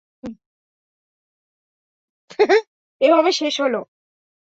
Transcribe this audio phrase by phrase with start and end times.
[3.01, 3.79] এভাবে শেষ হলো?